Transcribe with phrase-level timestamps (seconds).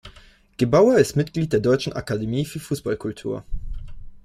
[0.57, 3.43] Gebauer ist Mitglied der Deutschen Akademie für Fußball-Kultur.